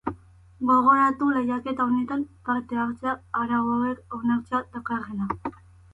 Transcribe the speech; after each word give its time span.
Gogoratu 0.69 1.27
lehiaketa 1.35 1.85
honetan 1.89 2.25
parte 2.49 2.81
hartzeak 2.85 3.21
arau 3.43 3.63
hauek 3.77 4.19
onartzea 4.21 4.63
dakarrela. 4.79 5.29